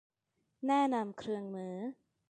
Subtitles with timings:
[0.67, 1.75] แนะนำเครื่องมือ